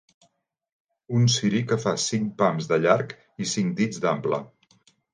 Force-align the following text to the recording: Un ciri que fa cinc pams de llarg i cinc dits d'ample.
Un 1.19 1.27
ciri 1.33 1.61
que 1.73 1.79
fa 1.85 1.95
cinc 2.05 2.33
pams 2.41 2.73
de 2.75 2.83
llarg 2.87 3.17
i 3.47 3.51
cinc 3.55 3.81
dits 3.83 4.07
d'ample. 4.07 4.45